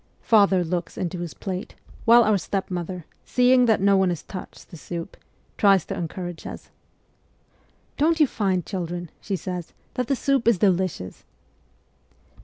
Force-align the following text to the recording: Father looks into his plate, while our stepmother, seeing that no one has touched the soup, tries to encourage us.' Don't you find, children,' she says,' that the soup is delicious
Father 0.23 0.63
looks 0.63 0.97
into 0.97 1.19
his 1.19 1.35
plate, 1.35 1.75
while 2.05 2.23
our 2.23 2.39
stepmother, 2.39 3.05
seeing 3.23 3.65
that 3.67 3.79
no 3.79 3.95
one 3.95 4.09
has 4.09 4.23
touched 4.23 4.71
the 4.71 4.75
soup, 4.75 5.15
tries 5.59 5.85
to 5.85 5.93
encourage 5.95 6.47
us.' 6.47 6.71
Don't 7.99 8.19
you 8.19 8.25
find, 8.25 8.65
children,' 8.65 9.11
she 9.21 9.35
says,' 9.35 9.73
that 9.93 10.07
the 10.07 10.15
soup 10.15 10.47
is 10.47 10.57
delicious 10.57 11.23